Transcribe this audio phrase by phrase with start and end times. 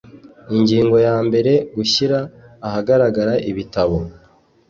[0.55, 2.19] ingingo yambere gushyira
[2.67, 3.97] ahagaragara ibitabo